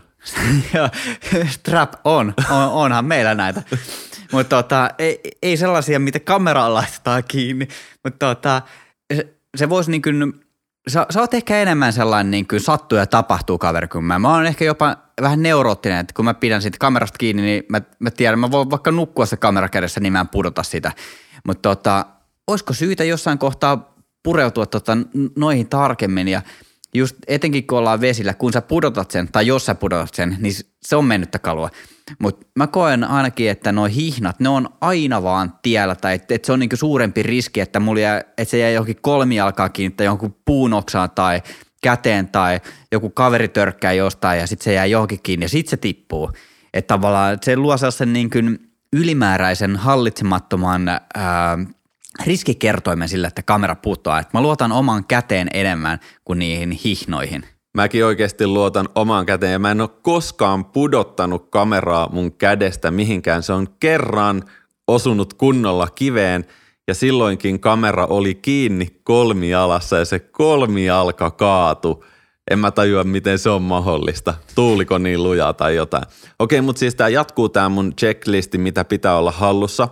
[1.49, 3.61] Strap on, on, onhan meillä näitä.
[4.31, 7.67] Mutta tota, ei, ei sellaisia, mitä kameraan laitetaan kiinni,
[8.03, 8.61] mutta tota,
[9.13, 10.42] se, se voisi niin kuin
[10.87, 14.19] sä, sä oot ehkä enemmän sellainen niin kuin sattuu ja tapahtuu kaveri kuin mä.
[14.19, 17.81] Mä oon ehkä jopa vähän neuroottinen, että kun mä pidän siitä kamerasta kiinni, niin mä,
[17.99, 20.91] mä tiedän, mä voin vaikka nukkua se kamera kädessä, niin mä en pudota sitä.
[21.47, 22.05] Mutta tota,
[22.47, 24.97] olisiko syytä jossain kohtaa pureutua tota,
[25.35, 26.41] noihin tarkemmin ja
[26.93, 30.53] just etenkin kun ollaan vesillä, kun sä pudotat sen tai jos sä pudotat sen, niin
[30.81, 31.69] se on mennyttä kalua.
[32.19, 36.45] Mutta mä koen ainakin, että nuo hihnat, ne on aina vaan tiellä tai että et
[36.45, 40.05] se on niinku suurempi riski, että, mulla jää, että se jää johonkin kolmijalkaan kiinni tai
[40.05, 41.41] jonkun puunoksaan tai
[41.81, 42.61] käteen tai
[42.91, 46.31] joku kaveri törkkää jostain ja sitten se jää johonkin kiinni ja sitten se tippuu.
[46.73, 48.59] Että tavallaan se luo sellaisen niin kuin
[48.93, 51.57] ylimääräisen hallitsemattoman ää,
[52.25, 54.13] riskikertoimen sillä, että kamera puuttuu.
[54.13, 57.45] Että mä luotan oman käteen enemmän kuin niihin hihnoihin.
[57.77, 63.43] Mäkin oikeasti luotan omaan käteen ja mä en ole koskaan pudottanut kameraa mun kädestä mihinkään.
[63.43, 64.43] Se on kerran
[64.87, 66.45] osunut kunnolla kiveen
[66.87, 72.05] ja silloinkin kamera oli kiinni kolmialassa ja se kolmialka kaatu.
[72.51, 74.33] En mä tajua, miten se on mahdollista.
[74.55, 76.03] Tuuliko niin lujaa tai jotain.
[76.39, 79.87] Okei, mutta siis tämä jatkuu tämä mun checklisti, mitä pitää olla hallussa.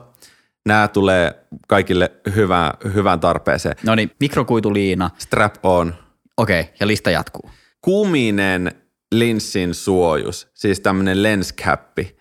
[0.65, 3.75] Nämä tulee kaikille hyvään, hyvään tarpeeseen.
[3.83, 5.09] No niin, mikrokuituliina.
[5.17, 5.95] Strap on.
[6.37, 7.49] Okei, ja lista jatkuu.
[7.81, 8.71] Kuminen
[9.11, 12.17] linssin suojus, siis tämmöinen lenscappi.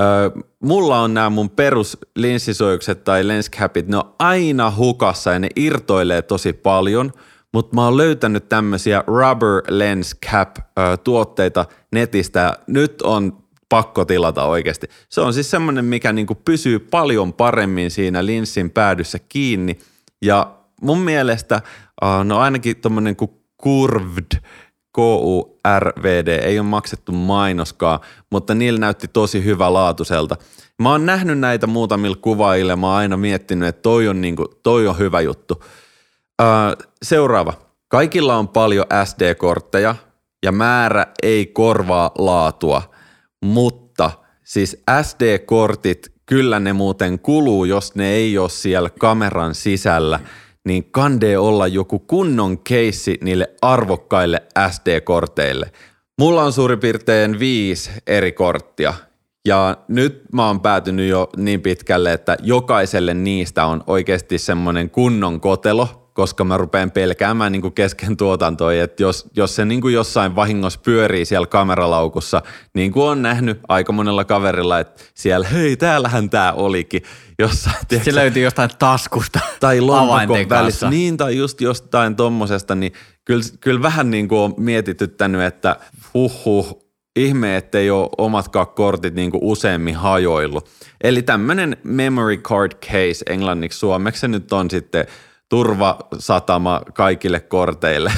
[0.00, 5.48] Öö, mulla on nämä mun perus linssisuojukset tai lenscapit, ne on aina hukassa ja ne
[5.56, 7.12] irtoilee tosi paljon,
[7.52, 14.44] mutta mä oon löytänyt tämmöisiä rubber lens cap öö, tuotteita netistä nyt on pakko tilata
[14.44, 14.86] oikeasti.
[15.08, 19.78] Se on siis semmoinen, mikä niinku pysyy paljon paremmin siinä linssin päädyssä kiinni
[20.22, 21.62] ja mun mielestä,
[22.24, 23.30] no ainakin tommonen kuin
[23.62, 24.42] curved
[24.92, 30.36] KURVD, ei ole maksettu mainoskaa, mutta niillä näytti tosi hyvä laatuselta.
[30.82, 34.88] Mä oon nähnyt näitä muutamilla kuvailla mä oon aina miettinyt, että toi on, niinku, toi
[34.88, 35.62] on hyvä juttu.
[36.42, 36.48] Öö,
[37.02, 37.52] seuraava.
[37.88, 39.94] Kaikilla on paljon SD-kortteja
[40.42, 42.82] ja määrä ei korvaa laatua,
[43.40, 44.10] mutta
[44.44, 50.20] siis SD-kortit, kyllä ne muuten kuluu, jos ne ei ole siellä kameran sisällä–
[50.64, 55.72] niin kandee olla joku kunnon keissi niille arvokkaille SD-korteille.
[56.18, 58.94] Mulla on suurin piirtein viisi eri korttia
[59.48, 65.40] ja nyt mä oon päätynyt jo niin pitkälle, että jokaiselle niistä on oikeasti semmoinen kunnon
[65.40, 69.94] kotelo, koska mä rupean pelkäämään niin kuin kesken tuotantoa, että jos, jos se niin kuin
[69.94, 72.42] jossain vahingossa pyörii siellä kameralaukussa,
[72.74, 77.02] niin kuin on nähnyt aika monella kaverilla, että siellä, hei, täällähän tämä olikin.
[77.38, 80.90] Jossain, tiedätkö, se löytyy jostain taskusta Tai lompakon välissä.
[80.90, 82.92] Niin, tai just jostain tommosesta, niin
[83.24, 85.76] kyllä, kyllä vähän niin kuin on mietityttänyt, että
[86.14, 90.68] huh huh, ihme, ettei ole omatkaan kortit niin kuin useammin hajoillut.
[91.00, 95.06] Eli tämmöinen memory card case englanniksi suomeksi se nyt on sitten–
[95.48, 98.12] turvasatama kaikille korteille.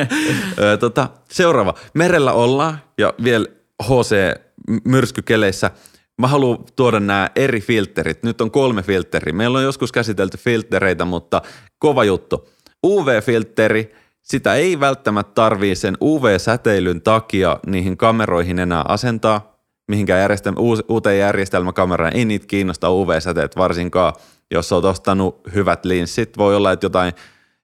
[0.80, 1.74] tota, seuraava.
[1.94, 3.46] Merellä ollaan ja vielä
[3.82, 5.70] HC-myrskykeleissä.
[6.18, 8.22] Mä haluan tuoda nämä eri filterit.
[8.22, 9.32] Nyt on kolme filteriä.
[9.32, 11.42] Meillä on joskus käsitelty filtereitä, mutta
[11.78, 12.48] kova juttu.
[12.86, 19.54] UV-filteri, sitä ei välttämättä tarvii sen UV-säteilyn takia niihin kameroihin enää asentaa.
[19.88, 24.12] Mihinkään järjestelmä, uuteen järjestelmäkameraan ei niitä kiinnosta UV-säteet varsinkaan–
[24.50, 27.12] jos olet ostanut hyvät linssit, voi olla, että jotain,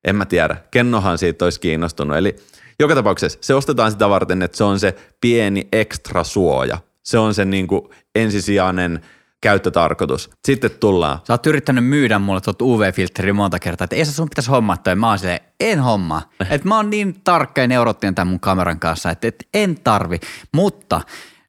[0.05, 2.16] en mä tiedä, Kennohan siitä olisi kiinnostunut.
[2.16, 2.37] Eli
[2.81, 6.79] joka tapauksessa se ostetaan sitä varten, että se on se pieni ekstra suoja.
[7.03, 7.83] Se on se niin kuin
[8.14, 9.01] ensisijainen
[9.40, 10.31] käyttötarkoitus.
[10.45, 11.19] Sitten tullaan.
[11.27, 14.77] Sä oot yrittänyt myydä mulle tuot UV-filtteri monta kertaa, että ei se sun pitäisi hommaa
[14.77, 14.97] toi.
[14.97, 16.23] Mä oon silleen, en homma.
[16.51, 20.21] että mä oon niin tarkka ja neurottinen tämän mun kameran kanssa, että, että en tarvi.
[20.53, 21.01] Mutta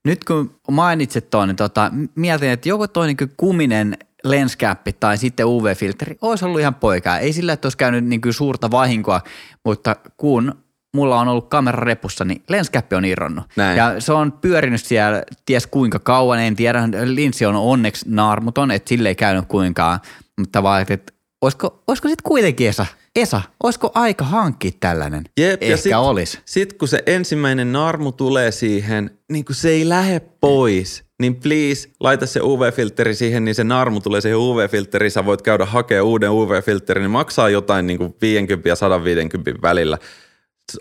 [0.06, 5.46] nyt kun mainitsit tuon, niin tota, mietin, että joku toi niin kuminen lenskäppi tai sitten
[5.46, 7.20] UV-filteri olisi ollut ihan poikaa.
[7.20, 9.22] Ei sillä, että olisi käynyt niin kuin suurta vahinkoa,
[9.66, 10.56] mutta kun
[10.96, 13.46] mulla on ollut kamera repussa, niin lenskäppi on irronnut.
[13.56, 13.78] Näin.
[13.78, 16.90] Ja se on pyörinyt siellä ties kuinka kauan, en tiedä.
[17.04, 20.00] Linssi on onneksi naarmuton, että sille ei käynyt kuinkaan.
[20.40, 25.24] Mutta vaan, että olisiko, olisiko sitten kuitenkin Esa, Esa, olisiko aika hankkia tällainen?
[25.38, 26.40] Jep, Ehkä sit, olisi.
[26.46, 31.90] Sitten kun se ensimmäinen naarmu tulee siihen, niin kun se ei lähde pois– niin please
[32.00, 36.32] laita se UV-filteri siihen, niin se naarmu tulee siihen UV-filteriin, sä voit käydä hakemaan uuden
[36.32, 39.98] UV-filterin, niin maksaa jotain niin kuin 50 ja 150 välillä.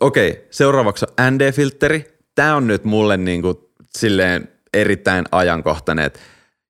[0.00, 2.05] Okei, seuraavaksi on ND-filteri.
[2.35, 3.57] Tämä on nyt mulle niin kuin
[3.98, 6.20] silleen erittäin ajankohtainen, että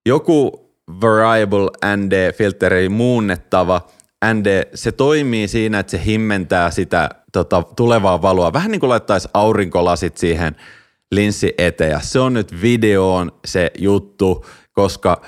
[0.07, 3.87] joku variable ND-filteri muunnettava
[4.35, 8.53] ND, se toimii siinä, että se himmentää sitä tota, tulevaa valoa.
[8.53, 10.57] Vähän niin kuin laittaisi aurinkolasit siihen–
[11.11, 12.01] linssi eteen.
[12.03, 15.23] se on nyt videoon se juttu, koska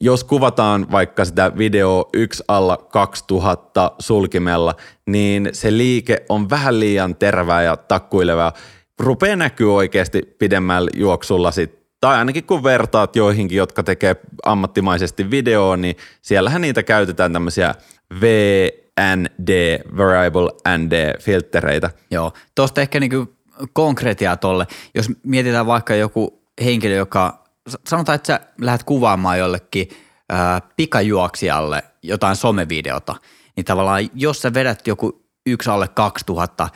[0.00, 4.74] jos kuvataan vaikka sitä video yksi alla 2000 sulkimella,
[5.06, 8.52] niin se liike on vähän liian terävää ja takkuilevaa.
[9.00, 15.76] Rupeaa näkyy oikeasti pidemmällä juoksulla sit, tai ainakin kun vertaat joihinkin, jotka tekee ammattimaisesti videoa,
[15.76, 17.74] niin siellähän niitä käytetään tämmöisiä
[18.20, 21.90] VND, Variable ND-filtreitä.
[22.10, 23.37] Joo, tuosta ehkä niinku
[23.72, 24.66] konkretiaa tolle.
[24.94, 27.44] Jos mietitään vaikka joku henkilö, joka,
[27.86, 29.88] sanotaan, että sä lähdet kuvaamaan jollekin
[30.28, 33.14] ää, pikajuoksijalle jotain somevideota,
[33.56, 36.68] niin tavallaan jos sä vedät joku yksi alle 2000,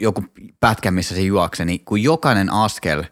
[0.00, 0.24] joku
[0.60, 3.04] pätkä, missä se juoksee, niin kun jokainen askel,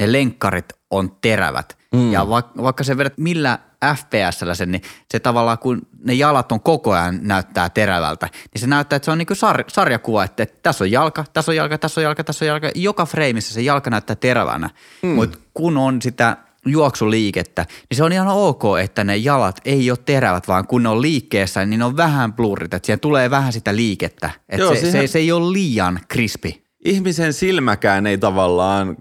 [0.00, 1.78] ne lenkkarit on terävät.
[1.94, 2.12] Mm.
[2.12, 3.58] Ja vaikka, vaikka sä vedät millä
[3.94, 8.66] FPSllä sen, niin se tavallaan kun ne jalat on koko ajan näyttää terävältä, niin se
[8.66, 11.56] näyttää, että se on niin kuin sar- sarjakuva, että, että tässä on jalka, tässä on
[11.56, 12.70] jalka, tässä on jalka, tässä on jalka.
[12.74, 14.70] Joka freimissä se jalka näyttää terävänä,
[15.02, 15.08] mm.
[15.08, 19.98] mutta kun on sitä juoksuliikettä, niin se on ihan ok, että ne jalat ei ole
[20.04, 23.52] terävät, vaan kun ne on liikkeessä, niin ne on vähän blurrit, että siihen tulee vähän
[23.52, 24.30] sitä liikettä.
[24.48, 25.08] Että Joo, se, siihen...
[25.08, 26.64] se, se ei ole liian krispi.
[26.84, 28.96] Ihmisen silmäkään ei tavallaan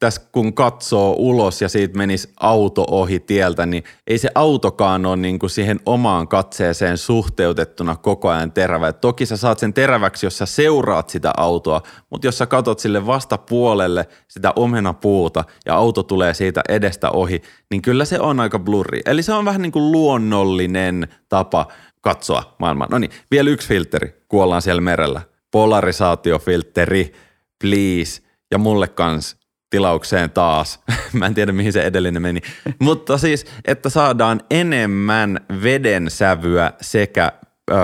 [0.00, 5.16] tässä kun katsoo ulos ja siitä menisi auto ohi tieltä, niin ei se autokaan ole
[5.16, 8.88] niin kuin siihen omaan katseeseen suhteutettuna koko ajan terävä.
[8.88, 12.78] Et toki sä saat sen teräväksi, jos sä seuraat sitä autoa, mutta jos sä katot
[12.78, 18.58] sille vastapuolelle sitä omenapuuta ja auto tulee siitä edestä ohi, niin kyllä se on aika
[18.58, 19.00] blurri.
[19.06, 21.66] Eli se on vähän niin kuin luonnollinen tapa
[22.00, 22.88] katsoa maailmaa.
[22.90, 25.20] No niin, vielä yksi filteri, kuollaan siellä merellä.
[25.50, 27.12] Polarisaatiofilteri,
[27.60, 28.22] please.
[28.50, 30.80] Ja mulle kans tilaukseen taas.
[31.12, 32.40] Mä en tiedä, mihin se edellinen meni.
[32.78, 37.32] Mutta siis, että saadaan enemmän veden sävyä sekä
[37.70, 37.74] ö,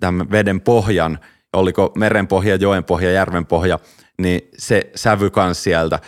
[0.00, 1.18] tämän veden pohjan,
[1.52, 3.78] oliko merenpohja, joenpohja, järvenpohja,
[4.18, 5.98] niin se sävy kans sieltä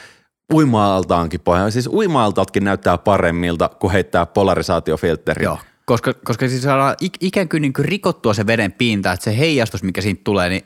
[0.55, 1.71] uima-altaankin pohja.
[1.71, 5.45] Siis uima-altaatkin näyttää paremmilta, kun heittää polarisaatiofiltteriä.
[5.45, 9.39] Joo, koska, koska siis saadaan ikään kuin, niin kuin rikottua se veden pinta, että se
[9.39, 10.65] heijastus, mikä siitä tulee, niin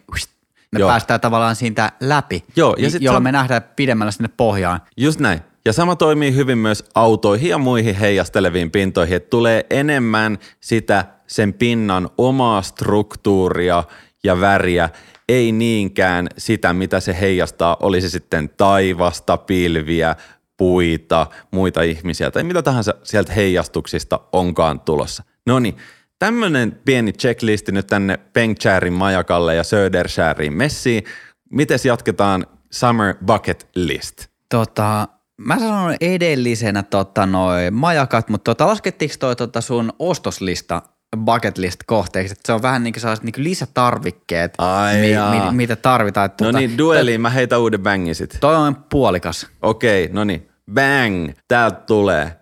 [0.73, 0.89] me Joo.
[0.89, 4.81] päästään tavallaan siitä läpi, Joo, ja sit jolloin sam- me nähdään pidemmällä sinne pohjaan.
[4.97, 5.41] Just näin.
[5.65, 11.53] Ja sama toimii hyvin myös autoihin ja muihin heijasteleviin pintoihin, että tulee enemmän sitä sen
[11.53, 13.85] pinnan omaa struktuuria
[14.25, 14.89] ja väriä,
[15.29, 20.17] ei niinkään sitä, mitä se heijastaa, olisi sitten taivasta, pilviä,
[20.57, 25.23] puita, muita ihmisiä tai mitä tahansa sieltä heijastuksista onkaan tulossa.
[25.47, 25.77] No niin,
[26.21, 31.05] Tämmöinen pieni checklisti nyt tänne Pengcharin majakalle ja Södershäriin messiin.
[31.51, 34.27] Mites jatketaan Summer Bucket List?
[34.49, 40.83] Tota, mä sanon edellisenä tota, noi majakat, mutta tota, laskettiinko toi tota sun ostoslista
[41.25, 45.57] bucket list kohteeksi, että se on vähän niin kuin sellaiset niin lisätarvikkeet, Ai mi, mi,
[45.57, 46.27] mitä tarvitaan.
[46.27, 48.37] Että, no tota, niin, dueliin mä heitän uuden bangin sit.
[48.41, 49.47] Toi on puolikas.
[49.63, 52.37] Okei, okay, no niin, bang, täältä tulee.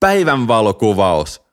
[0.00, 1.43] Päivänvalokuvaus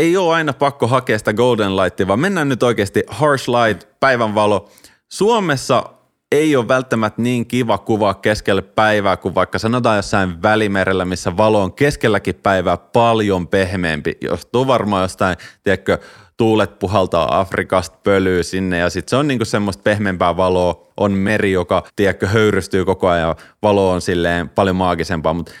[0.00, 4.68] ei ole aina pakko hakea sitä Golden Lightia, vaan mennään nyt oikeasti Harsh Light, päivänvalo.
[5.08, 5.84] Suomessa
[6.32, 11.62] ei ole välttämättä niin kiva kuvaa keskelle päivää kuin vaikka sanotaan jossain välimerellä, missä valo
[11.62, 14.18] on keskelläkin päivää paljon pehmeämpi.
[14.20, 15.98] Johtuu varmaan jostain, tiedätkö,
[16.36, 20.86] tuulet puhaltaa Afrikasta pölyy sinne ja sitten se on niinku semmoista pehmeämpää valoa.
[20.96, 23.34] On meri, joka, tiedätkö, höyrystyy koko ajan.
[23.62, 25.52] Valo on silleen paljon maagisempaa, mutta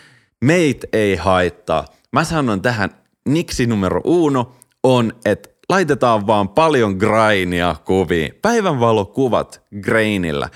[0.44, 1.84] meit ei haittaa.
[2.12, 2.90] Mä sanon tähän
[3.28, 4.52] niksi numero uno
[4.82, 8.32] on, että laitetaan vaan paljon grainia kuviin.
[8.42, 10.48] Päivänvalokuvat grainillä.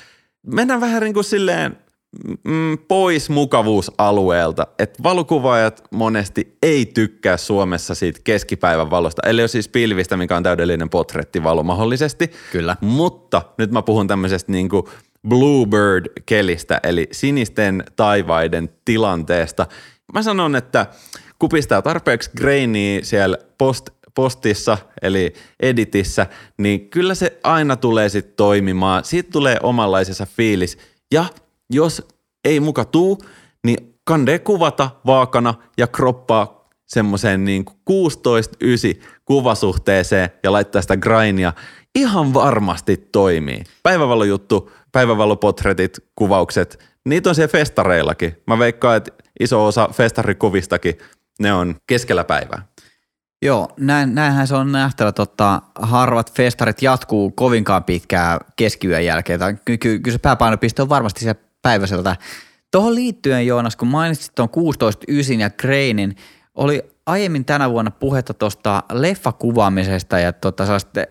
[0.46, 1.76] Mennään vähän niin kuin silleen
[2.44, 9.68] mm, pois mukavuusalueelta, että valokuvaajat monesti ei tykkää Suomessa siitä keskipäivän valosta, eli on siis
[9.68, 12.30] pilvistä, mikä on täydellinen potrettivalo mahdollisesti.
[12.52, 12.76] Kyllä.
[12.80, 14.84] Mutta nyt mä puhun tämmöisestä niin kuin
[15.28, 19.66] bluebird-kelistä, eli sinisten taivaiden tilanteesta.
[20.14, 20.86] Mä sanon, että
[21.44, 26.26] kun pistää tarpeeksi grainia siellä post, postissa, eli editissä,
[26.58, 29.04] niin kyllä se aina tulee sitten toimimaan.
[29.04, 30.78] Siitä tulee omanlaisensa fiilis.
[31.12, 31.24] Ja
[31.72, 32.08] jos
[32.44, 33.18] ei muka tuu,
[33.66, 41.52] niin kande kuvata vaakana ja kroppaa semmoiseen niin 16-9 kuvasuhteeseen ja laittaa sitä grainia.
[41.94, 43.64] Ihan varmasti toimii.
[43.82, 48.36] Päivävalojuttu, päivävalopotretit, kuvaukset, niitä on siellä festareillakin.
[48.46, 50.98] Mä veikkaan, että iso osa festarikuvistakin
[51.40, 52.62] ne on keskellä päivää.
[53.42, 55.12] Joo, näin, näinhän se on nähtävä.
[55.12, 59.40] Totta, harvat festarit jatkuu kovinkaan pitkään keskiyön jälkeen.
[59.64, 62.16] Ky- ky- kyllä se pääpainopiste on varmasti se päiväseltä.
[62.70, 66.16] Tuohon liittyen, Joonas, kun mainitsit tuon 16.9 ja Kreinin,
[66.54, 70.64] oli aiemmin tänä vuonna puhetta tuosta leffakuvaamisesta ja tota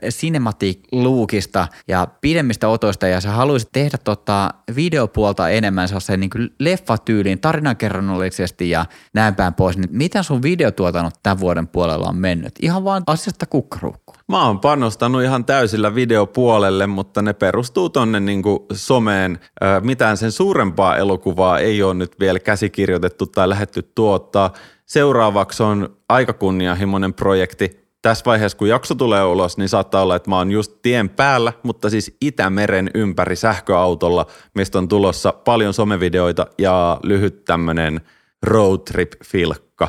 [0.10, 6.50] cinematic lookista ja pidemmistä otoista ja sä haluaisit tehdä tota videopuolta enemmän sellaisen niin kuin
[6.60, 12.54] leffatyyliin tarinankerronnollisesti ja näin päin pois, niin miten sun videotuotannot tämän vuoden puolella on mennyt?
[12.62, 14.18] Ihan vaan asiasta kukkaruukkuun.
[14.28, 19.40] Mä oon panostanut ihan täysillä videopuolelle, mutta ne perustuu tonne niin kuin someen.
[19.82, 24.54] Mitään sen suurempaa elokuvaa ei ole nyt vielä käsikirjoitettu tai lähetty tuottaa–
[24.86, 27.84] Seuraavaksi on aika kunnianhimoinen projekti.
[28.02, 31.54] Tässä vaiheessa, kun jakso tulee ulos, niin saattaa olla, että mä oon just tien päällä,
[31.64, 34.26] mutta siis Itämeren ympäri sähköautolla,
[34.56, 38.02] mistä on tulossa paljon somevideoita ja lyhyt tämmönen
[38.44, 39.88] road trip-filkka.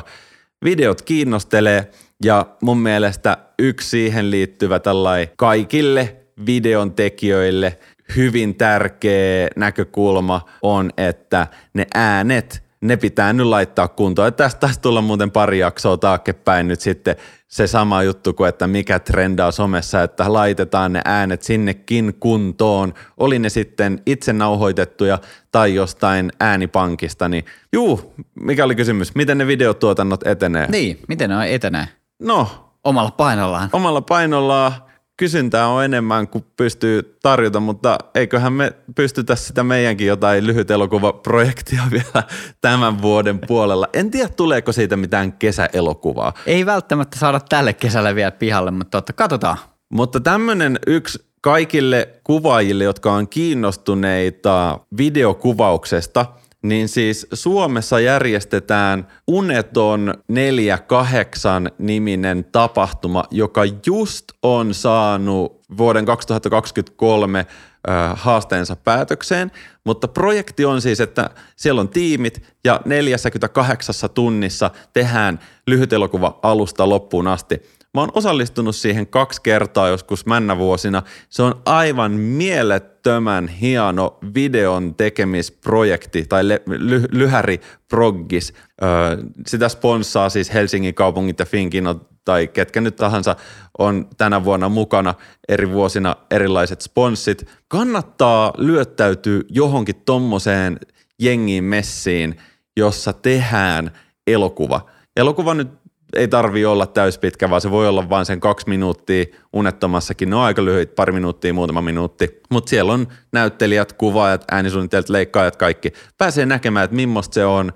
[0.63, 1.91] Videot kiinnostelee
[2.23, 6.15] ja mun mielestä yksi siihen liittyvä tällai kaikille
[6.45, 7.77] videon tekijöille
[8.15, 14.27] hyvin tärkeä näkökulma on, että ne äänet ne pitää nyt laittaa kuntoon.
[14.27, 17.15] Että tästä taisi tulla muuten pari jaksoa taaksepäin nyt sitten
[17.47, 22.93] se sama juttu kuin, että mikä trendaa somessa, että laitetaan ne äänet sinnekin kuntoon.
[23.17, 25.19] Oli ne sitten itse nauhoitettuja
[25.51, 29.15] tai jostain äänipankista, niin juu, mikä oli kysymys?
[29.15, 30.67] Miten ne videotuotannot etenee?
[30.71, 31.87] Niin, miten ne etenee?
[32.19, 32.47] No,
[32.83, 33.69] Omalla painollaan.
[33.73, 34.71] omalla painollaan
[35.17, 41.81] kysyntää on enemmän kuin pystyy tarjota, mutta eiköhän me pystytä sitä meidänkin jotain lyhyt elokuvaprojektia
[41.91, 42.23] vielä
[42.61, 43.87] tämän vuoden puolella.
[43.93, 46.33] En tiedä, tuleeko siitä mitään kesäelokuvaa.
[46.45, 49.57] Ei välttämättä saada tälle kesälle vielä pihalle, mutta totta, katsotaan.
[49.89, 56.25] Mutta tämmöinen yksi kaikille kuvaajille, jotka on kiinnostuneita videokuvauksesta,
[56.69, 67.91] niin siis Suomessa järjestetään Uneton 48 niminen tapahtuma, joka just on saanut vuoden 2023 ö,
[68.13, 69.51] haasteensa päätökseen,
[69.83, 76.89] mutta projekti on siis, että siellä on tiimit ja 48 tunnissa tehdään lyhyt elokuva alusta
[76.89, 77.61] loppuun asti.
[77.95, 81.03] Mä oon osallistunut siihen kaksi kertaa joskus männävuosina.
[81.29, 88.53] Se on aivan mielettömän hieno videon tekemisprojekti tai ly- lyhäri proggis.
[88.83, 89.17] Öö,
[89.47, 93.35] sitä sponssaa siis Helsingin kaupungit ja Finkino tai ketkä nyt tahansa
[93.77, 95.13] on tänä vuonna mukana
[95.49, 97.47] eri vuosina erilaiset sponssit.
[97.67, 100.79] Kannattaa lyöttäytyä johonkin tommoseen
[101.19, 102.37] jengiin messiin,
[102.77, 103.91] jossa tehdään
[104.27, 104.85] elokuva.
[105.17, 105.84] Elokuva nyt
[106.15, 110.29] ei tarvi olla täyspitkä, vaan se voi olla vain sen kaksi minuuttia unettomassakin.
[110.29, 112.41] Ne on aika lyhyt, pari minuuttia, muutama minuutti.
[112.49, 115.93] Mutta siellä on näyttelijät, kuvaajat, äänisuunnittelijat, leikkaajat, kaikki.
[116.17, 117.73] Pääsee näkemään, että millaista se on.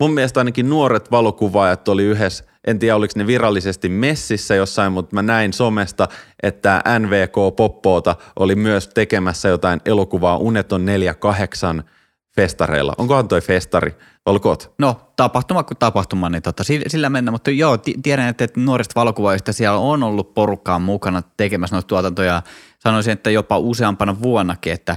[0.00, 5.14] Mun mielestä ainakin nuoret valokuvaajat oli yhdessä, en tiedä oliko ne virallisesti messissä jossain, mutta
[5.14, 6.08] mä näin somesta,
[6.42, 11.84] että NVK Poppoota oli myös tekemässä jotain elokuvaa Uneton 48
[12.38, 12.94] festareilla.
[12.98, 13.94] Onkohan toi festari?
[14.26, 14.74] Olkoot.
[14.78, 19.00] No, tapahtuma kuin tapahtuma, niin tota, sillä, sillä mennä, mutta joo, ti- tiedän, että, nuorista
[19.00, 22.42] valokuvaajista siellä on ollut porukkaa mukana tekemässä noita tuotantoja.
[22.78, 24.96] Sanoisin, että jopa useampana vuonnakin, että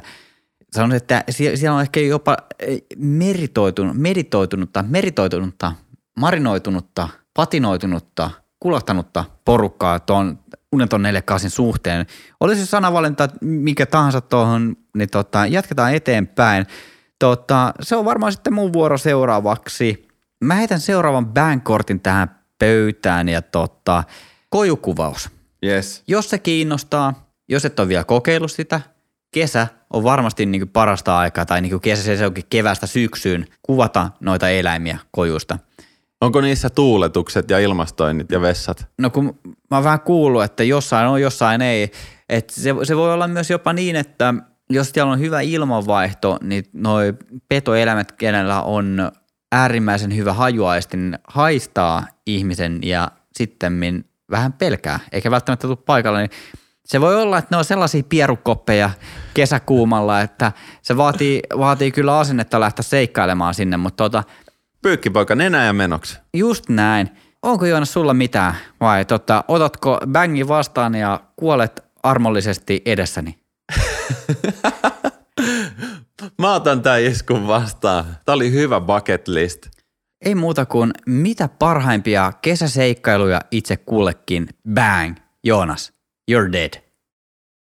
[0.71, 5.71] sanoisin, että sie- siellä on ehkä jopa eh, meritoitunut, meditoitunutta, meritoitunutta,
[6.19, 8.29] marinoitunutta, patinoitunutta,
[8.59, 10.39] kulahtanutta porukkaa tuon
[10.71, 12.05] Uneton 48 suhteen.
[12.39, 16.65] Olisi sanavalinta mikä tahansa tuohon, niin tota, jatketaan eteenpäin.
[17.22, 20.07] Tota, se on varmaan sitten mun vuoro seuraavaksi.
[20.43, 24.03] Mä heitän seuraavan bankortin tähän pöytään ja tota,
[24.49, 25.30] kojukuvaus.
[25.65, 26.03] Yes.
[26.07, 28.82] Jos se kiinnostaa, jos et ole vielä kokeillut sitä,
[29.32, 34.49] kesä on varmasti niin parasta aikaa, tai niin kesä se onkin kevästä syksyyn, kuvata noita
[34.49, 35.59] eläimiä kojusta.
[36.22, 38.88] Onko niissä tuuletukset ja ilmastoinnit ja vessat?
[38.97, 41.91] No kun mä oon vähän kuullut, että jossain on, jossain ei.
[42.30, 44.34] että se, se voi olla myös jopa niin, että
[44.74, 47.13] jos siellä on hyvä ilmanvaihto, niin noi
[47.49, 49.11] petoeläimet, kenellä on
[49.51, 56.32] äärimmäisen hyvä hajuaisti, niin haistaa ihmisen ja sitten vähän pelkää, eikä välttämättä tule paikalle, niin
[56.86, 58.89] se voi olla, että ne on sellaisia pierukoppeja
[59.34, 60.51] kesäkuumalla, että
[60.82, 64.24] se vaatii, vaatii kyllä asennetta lähteä seikkailemaan sinne, mutta tota,
[64.82, 66.19] Pyykkipoika nenä ja menoksi.
[66.34, 67.09] just näin.
[67.41, 73.40] Onko Joonas sulla mitään vai tota, otatko bängi vastaan ja kuolet armollisesti edessäni?
[76.41, 78.05] Mä otan tää iskun vastaan.
[78.26, 79.68] Tää oli hyvä bucket list.
[80.22, 84.47] Ei muuta kuin mitä parhaimpia kesäseikkailuja itse kullekin.
[84.74, 85.16] Bang!
[85.43, 85.93] Joonas,
[86.32, 86.90] you're dead.